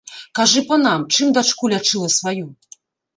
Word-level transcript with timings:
Кажы 0.37 0.61
панам, 0.69 1.03
чым 1.15 1.35
дачку 1.35 1.69
лячыла 1.73 2.09
сваю? 2.17 2.47